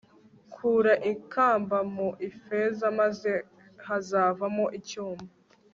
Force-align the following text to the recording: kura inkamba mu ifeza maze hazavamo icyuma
kura 0.53 0.93
inkamba 1.11 1.77
mu 1.95 2.09
ifeza 2.29 2.85
maze 2.99 3.31
hazavamo 3.85 4.65
icyuma 4.79 5.25